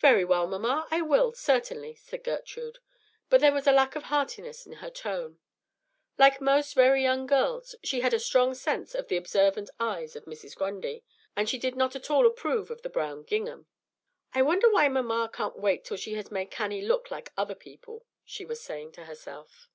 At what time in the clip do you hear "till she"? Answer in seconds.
15.82-16.12